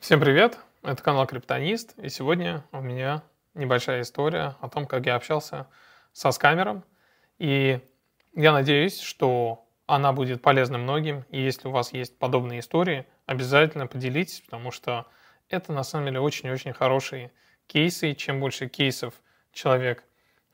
[0.00, 3.24] Всем привет, это канал Криптонист, и сегодня у меня
[3.54, 5.66] небольшая история о том, как я общался
[6.12, 6.84] со скамером,
[7.38, 7.80] и
[8.32, 13.88] я надеюсь, что она будет полезна многим, и если у вас есть подобные истории, обязательно
[13.88, 15.06] поделитесь, потому что
[15.48, 17.32] это на самом деле очень-очень хорошие
[17.66, 19.14] кейсы, и чем больше кейсов
[19.52, 20.04] человек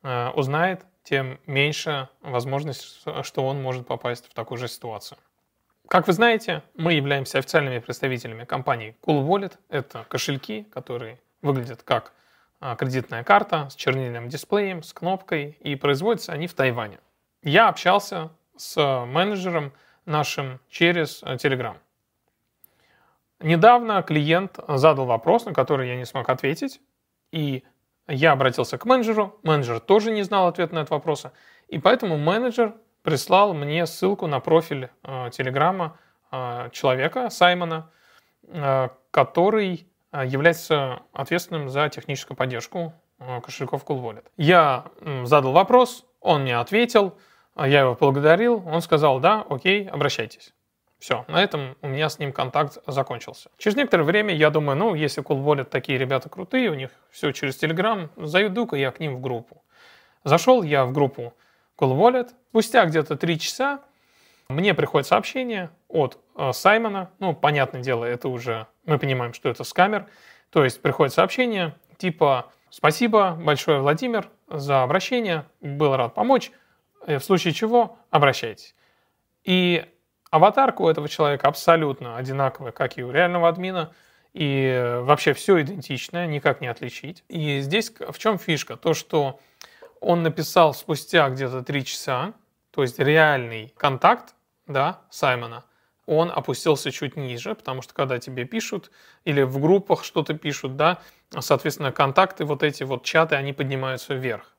[0.02, 5.18] э, узнает, тем меньше возможность, что он может попасть в такую же ситуацию.
[5.88, 9.58] Как вы знаете, мы являемся официальными представителями компании Cool Wallet.
[9.68, 12.12] Это кошельки, которые выглядят как
[12.61, 17.00] а, кредитная карта с чернильным дисплеем, с кнопкой, и производятся они в Тайване.
[17.42, 19.72] Я общался с менеджером
[20.06, 21.76] нашим через э, Telegram.
[23.40, 26.80] Недавно клиент задал вопрос, на который я не смог ответить,
[27.30, 27.62] и
[28.08, 31.26] я обратился к менеджеру, менеджер тоже не знал ответа на этот вопрос,
[31.68, 35.97] и поэтому менеджер прислал мне ссылку на профиль э, Телеграма
[36.33, 37.91] э, человека, Саймона,
[38.48, 42.95] э, который является ответственным за техническую поддержку
[43.43, 44.25] кошельков Cool Wallet.
[44.37, 44.84] Я
[45.25, 47.19] задал вопрос, он мне ответил,
[47.56, 50.55] я его поблагодарил, он сказал, да, окей, обращайтесь.
[51.00, 53.50] Все, на этом у меня с ним контакт закончился.
[53.59, 57.33] Через некоторое время я думаю, ну, если Cool Wallet такие ребята крутые, у них все
[57.33, 59.65] через Telegram, зайду-ка я к ним в группу.
[60.23, 61.34] Зашел я в группу
[61.78, 62.30] Cool Wallet.
[62.50, 63.80] Спустя где-то три часа
[64.48, 67.11] мне приходит сообщение от э, Саймона.
[67.19, 70.06] Ну, понятное дело, это уже мы понимаем, что это скамер.
[70.50, 75.47] То есть приходит сообщение типа «Спасибо большое, Владимир, за обращение.
[75.61, 76.50] Был рад помочь.
[77.06, 78.75] В случае чего обращайтесь».
[79.44, 79.84] И
[80.31, 83.92] Аватарка у этого человека абсолютно одинаковая, как и у реального админа,
[84.33, 87.22] и вообще все идентичное, никак не отличить.
[87.28, 88.77] И здесь в чем фишка?
[88.77, 89.38] То, что
[90.05, 92.34] он написал спустя где-то три часа,
[92.70, 94.34] то есть реальный контакт,
[94.66, 95.64] да, Саймона,
[96.06, 98.91] он опустился чуть ниже, потому что когда тебе пишут
[99.25, 100.98] или в группах что-то пишут, да,
[101.38, 104.55] соответственно, контакты, вот эти вот чаты, они поднимаются вверх.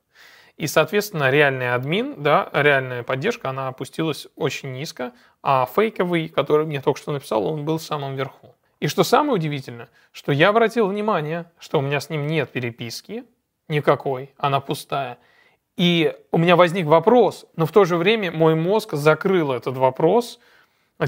[0.56, 5.12] И, соответственно, реальный админ, да, реальная поддержка, она опустилась очень низко,
[5.42, 8.56] а фейковый, который мне только что написал, он был в самом верху.
[8.80, 13.24] И что самое удивительное, что я обратил внимание, что у меня с ним нет переписки
[13.68, 15.18] никакой, она пустая.
[15.76, 20.38] И у меня возник вопрос, но в то же время мой мозг закрыл этот вопрос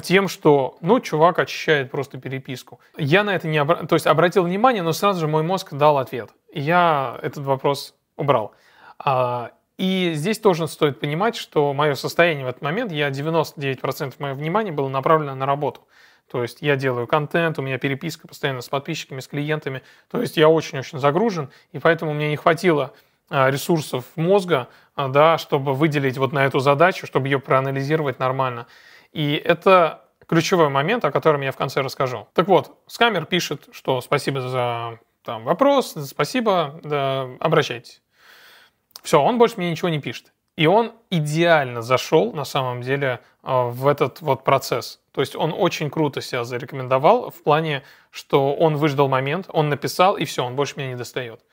[0.02, 2.78] тем, что, ну, чувак очищает просто переписку.
[2.98, 3.86] Я на это не обра...
[3.86, 6.30] то есть обратил внимание, но сразу же мой мозг дал ответ.
[6.52, 8.52] Я этот вопрос убрал.
[8.98, 14.36] А, и здесь тоже стоит понимать, что мое состояние в этот момент, я 99% моего
[14.36, 15.80] внимания было направлено на работу.
[16.30, 19.82] То есть я делаю контент, у меня переписка постоянно с подписчиками, с клиентами.
[20.10, 22.92] То есть я очень-очень загружен, и поэтому мне не хватило
[23.30, 28.66] ресурсов мозга, а, да, чтобы выделить вот на эту задачу, чтобы ее проанализировать нормально.
[29.12, 32.28] И это ключевой момент, о котором я в конце расскажу.
[32.34, 38.02] Так вот, Скамер пишет, что спасибо за там, вопрос, спасибо, да, обращайтесь.
[39.02, 40.32] Все, он больше мне ничего не пишет.
[40.56, 45.00] И он идеально зашел, на самом деле, а, в этот вот процесс.
[45.12, 50.16] То есть он очень круто себя зарекомендовал в плане, что он выждал момент, он написал,
[50.16, 51.44] и все, он больше меня не достает.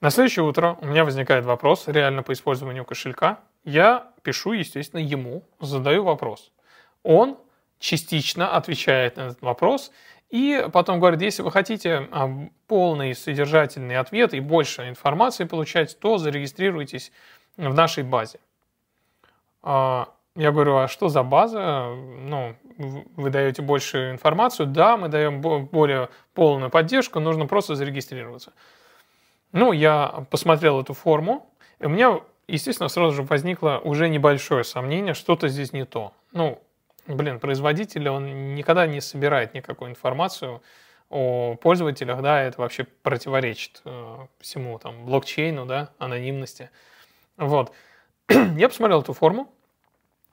[0.00, 3.40] На следующее утро у меня возникает вопрос реально по использованию кошелька.
[3.64, 6.52] Я пишу, естественно, ему, задаю вопрос.
[7.02, 7.36] Он
[7.80, 9.90] частично отвечает на этот вопрос
[10.30, 12.30] и потом говорит, если вы хотите а,
[12.66, 17.12] полный содержательный ответ и больше информации получать, то зарегистрируйтесь
[17.56, 18.38] в нашей базе.
[19.62, 21.94] А, я говорю, а что за база?
[21.96, 22.54] Ну,
[23.16, 24.66] вы даете больше информацию?
[24.66, 28.52] Да, мы даем более полную поддержку, нужно просто зарегистрироваться.
[29.52, 31.48] Ну, я посмотрел эту форму,
[31.78, 36.12] и у меня, естественно, сразу же возникло уже небольшое сомнение, что-то здесь не то.
[36.32, 36.60] Ну,
[37.06, 40.62] блин, производитель, он никогда не собирает никакую информацию
[41.10, 46.70] о пользователях, да, это вообще противоречит э, всему там блокчейну, да, анонимности.
[47.38, 47.72] Вот.
[48.28, 49.50] я посмотрел эту форму,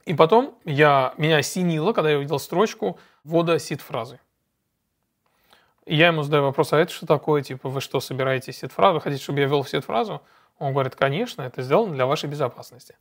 [0.06, 4.20] и потом я, меня осенило, когда я увидел строчку ввода сид-фразы.
[5.86, 7.44] Я ему задаю вопрос, а это что такое?
[7.44, 9.00] Типа, вы что, собираете сид-фразу?
[9.00, 10.22] Хотите, чтобы я ввел сид-фразу?
[10.58, 12.96] Он говорит, конечно, это сделано для вашей безопасности.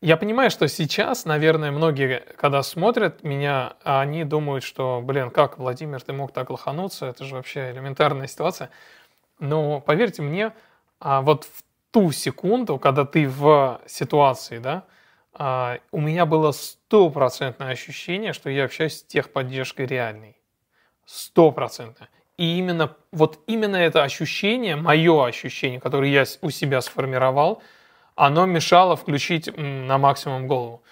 [0.00, 6.02] Я понимаю, что сейчас, наверное, многие, когда смотрят меня, они думают, что, блин, как, Владимир,
[6.02, 8.70] ты мог так лохануться, это же вообще элементарная ситуация.
[9.38, 10.52] Но поверьте мне,
[10.98, 11.62] а вот в
[11.92, 14.84] ту секунду, когда ты в ситуации, да,
[15.34, 20.41] а, у меня было стопроцентное ощущение, что я общаюсь с техподдержкой реальной.
[21.04, 22.08] Стопроцентно.
[22.38, 27.62] И именно, вот именно это ощущение, мое ощущение, которое я у себя сформировал–
[28.14, 30.82] оно мешало включить на максимум голову.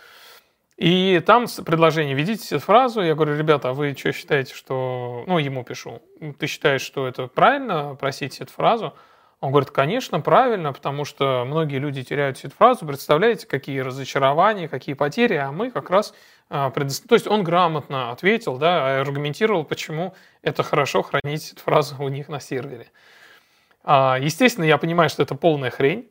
[0.77, 3.03] И там предложение, введите фразу.
[3.03, 5.25] Я говорю, ребята, а вы что считаете, что...
[5.27, 6.01] Ну, ему пишу.
[6.39, 8.95] Ты считаешь, что это правильно, просить эту фразу?
[9.41, 12.87] Он говорит, конечно, правильно, потому что многие люди теряют эту фразу.
[12.87, 16.15] Представляете, какие разочарования, какие потери, а мы как раз...
[16.51, 16.93] А, предо...
[17.09, 22.29] То есть он грамотно ответил, да, аргументировал, почему это хорошо хранить эту фразу у них
[22.29, 22.89] на сервере.
[23.85, 26.11] А, естественно, я понимаю, что это полная хрень.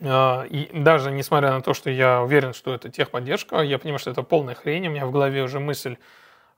[0.00, 4.12] А, и даже несмотря на то, что я уверен, что это техподдержка, я понимаю, что
[4.12, 4.86] это полная хрень.
[4.86, 5.96] У меня в голове уже мысль,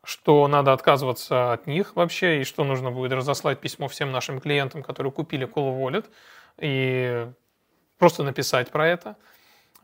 [0.05, 4.83] что надо отказываться от них вообще, и что нужно будет разослать письмо всем нашим клиентам,
[4.83, 6.05] которые купили Cool Wallet,
[6.59, 7.27] и
[7.99, 9.17] просто написать про это.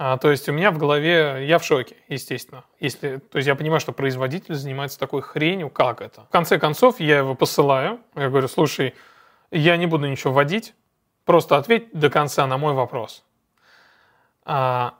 [0.05, 2.65] А, то есть у меня в голове, я в шоке, естественно.
[2.81, 6.23] Если, то есть я понимаю, что производитель занимается такой хренью, как это.
[6.23, 8.95] В конце концов, я его посылаю, я говорю, слушай,
[9.53, 10.75] я не буду ничего вводить,
[11.25, 13.25] просто ответь до конца на мой вопрос.
[14.45, 14.95] А,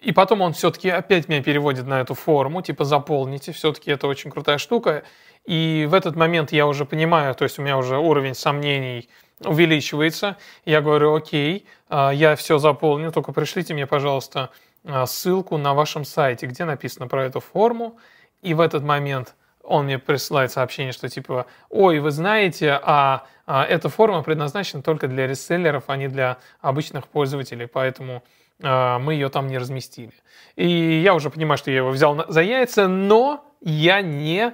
[0.00, 4.30] и потом он все-таки опять меня переводит на эту форму, типа заполните, все-таки это очень
[4.30, 5.02] крутая штука.
[5.46, 9.08] И в этот момент я уже понимаю, то есть у меня уже уровень сомнений
[9.44, 10.36] увеличивается.
[10.64, 14.50] Я говорю, окей, а, я все заполню, только пришлите мне, пожалуйста,
[14.84, 17.98] а, ссылку на вашем сайте, где написано про эту форму.
[18.42, 23.64] И в этот момент он мне присылает сообщение, что типа, ой, вы знаете, а, а
[23.64, 28.22] эта форма предназначена только для реселлеров, а не для обычных пользователей, поэтому
[28.62, 30.12] мы ее там не разместили.
[30.56, 34.52] И я уже понимаю, что я его взял за яйца, но я не,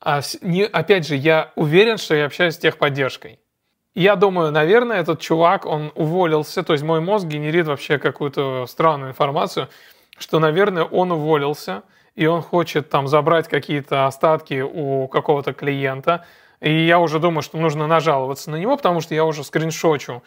[0.00, 3.40] а, не опять же, я уверен, что я общаюсь с техподдержкой.
[3.94, 9.10] Я думаю, наверное, этот чувак, он уволился, то есть мой мозг генерит вообще какую-то странную
[9.10, 9.68] информацию,
[10.18, 11.82] что, наверное, он уволился,
[12.14, 16.24] и он хочет там забрать какие-то остатки у какого-то клиента,
[16.60, 20.22] и я уже думаю, что нужно нажаловаться на него, потому что я уже скриншочу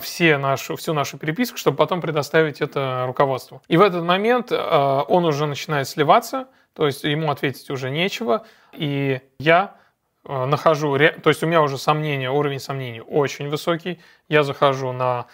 [0.00, 3.62] все нашу, всю нашу переписку, чтобы потом предоставить это руководству.
[3.68, 8.44] И в этот момент э, он уже начинает сливаться, то есть ему ответить уже нечего,
[8.72, 9.76] и я
[10.24, 15.26] э, нахожу, то есть у меня уже сомнения, уровень сомнений очень высокий, я захожу на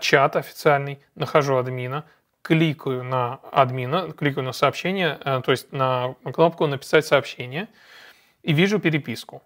[0.00, 2.04] чат официальный, нахожу админа,
[2.42, 7.68] кликаю на админа, кликаю на сообщение, то есть на кнопку «Написать сообщение»
[8.42, 9.42] и вижу переписку.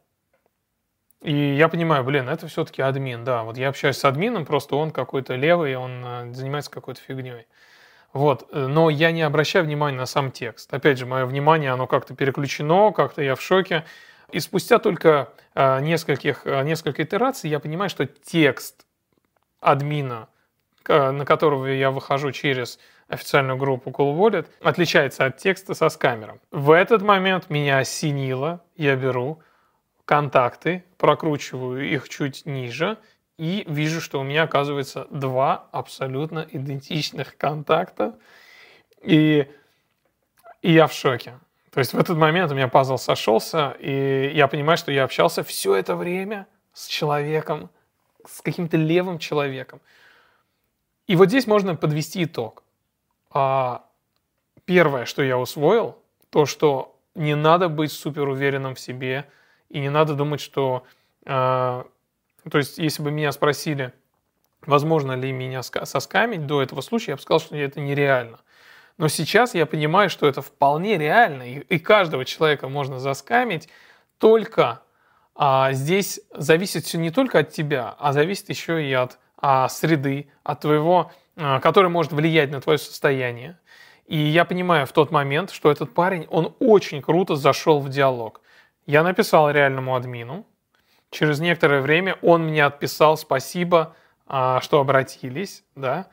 [1.25, 3.45] И я понимаю, блин, это все-таки админ, да.
[3.45, 7.47] Вот я общаюсь с админом, просто он какой-то левый, он э, занимается какой-то фигней.
[8.13, 10.73] Вот, э, но я не обращаю внимания на сам текст.
[10.75, 13.87] Опять же, мое внимание, оно как-то переключено, как-то я в шоке.
[14.33, 18.85] И спустя только э, нескольких, несколько итераций я понимаю, что текст
[19.61, 20.29] админа,
[20.87, 22.79] на которого я выхожу через
[23.09, 26.39] официальную группу Cool Wallet, отличается от текста со скамером.
[26.51, 29.41] В этот момент меня осенило, я беру,
[30.05, 32.99] контакты, прокручиваю их чуть ниже
[33.39, 38.17] и вижу, что у меня оказывается два абсолютно идентичных контакта.
[39.01, 39.49] И,
[40.63, 41.39] и я в шоке.
[41.71, 45.43] То есть в этот момент у меня пазл сошелся, и я понимаю, что я общался
[45.43, 47.71] все это время с человеком,
[48.27, 49.81] с каким-то левым человеком.
[51.07, 52.63] И вот здесь можно подвести итог.
[53.31, 53.85] А,
[54.65, 55.99] первое, что я усвоил,
[56.31, 59.27] то, что не надо быть супер уверенным в себе–
[59.75, 60.85] и не надо думать, что...
[61.27, 61.83] Э,
[62.49, 63.93] то есть, если бы меня спросили,
[64.65, 68.39] возможно ли меня соскамить до этого случая, я бы сказал, что это нереально.
[68.99, 73.69] Но сейчас я понимаю, что это вполне реально, и, и каждого человека можно заскамить,
[74.19, 74.83] только
[75.35, 80.29] а, здесь зависит все не только от тебя, а зависит еще и от а, среды,
[80.45, 83.59] от твоего, а, который может влиять на твое состояние.
[84.07, 88.41] И я понимаю в тот момент, что этот парень, он очень круто зашел в диалог.
[88.87, 90.47] Я написал реальному админу.
[91.11, 93.95] Через некоторое время он мне отписал спасибо,
[94.27, 96.09] а, что обратились, да,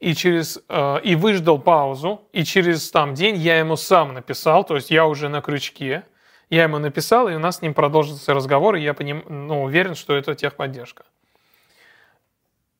[0.00, 4.76] и через э, и выждал паузу, и через там день я ему сам написал, то
[4.76, 6.04] есть я уже на крючке,
[6.50, 9.94] я ему написал, и у нас с ним продолжился разговор, и я поним, ну, уверен,
[9.94, 11.04] что это техподдержка.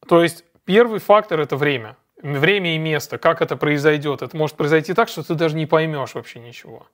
[0.09, 1.97] То есть первый фактор– это время.
[2.23, 4.23] Время и место, как это произойдет.
[4.23, 6.87] Это может произойти так, что ты даже не поймешь вообще ничего.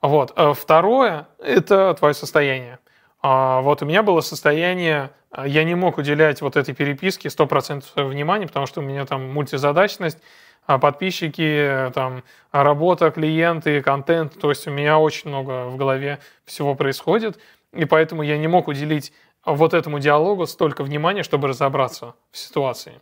[0.00, 0.32] Вот.
[0.36, 2.78] А второе– это твое состояние.
[3.20, 8.04] А вот у меня было состояние, а, я не мог уделять вот этой переписке 100%
[8.04, 10.18] внимания, потому что у меня там мультизадачность,
[10.66, 14.38] подписчики, там, работа, клиенты, контент.
[14.38, 17.38] То есть у меня очень много в голове всего происходит,
[17.72, 19.12] и поэтому я не мог уделить
[19.44, 23.00] вот этому диалогу столько внимания, чтобы разобраться в ситуации.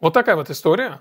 [0.00, 1.00] Вот такая вот история.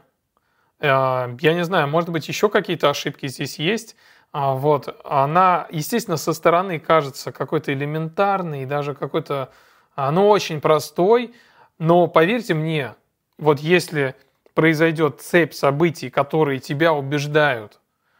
[0.81, 3.95] Я не знаю, может быть, еще какие-то ошибки здесь есть.
[4.37, 9.49] А, вот, она, естественно, со стороны кажется какой-то элементарной, даже какой-то,
[9.95, 11.33] ну, очень простой,
[11.79, 12.95] но поверьте мне,
[13.37, 14.13] вот если
[14.53, 17.79] произойдет цепь событий, которые тебя убеждают,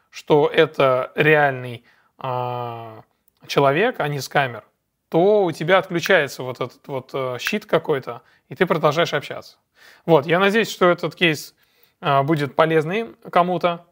[0.10, 1.84] что это реальный
[2.24, 3.02] э,
[3.48, 4.64] человек, а не скамер,
[5.10, 9.58] то у тебя отключается вот этот вот э, щит какой-то, и ты продолжаешь общаться.
[10.06, 11.54] Вот, я надеюсь, что этот кейс
[12.00, 13.86] э, будет полезный кому-то,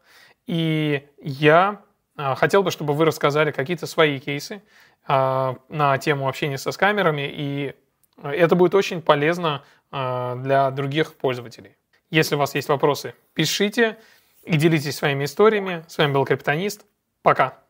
[0.46, 1.82] и я
[2.16, 4.62] хотел бы, чтобы вы рассказали какие-то свои кейсы
[5.08, 7.74] э, на тему общения со скамерами, и
[8.22, 11.76] это будет очень полезно для других пользователей.
[12.10, 13.98] Если у вас есть вопросы, пишите
[14.44, 15.84] и делитесь своими историями.
[15.88, 16.84] С вами был Криптонист.
[17.22, 17.63] Пока.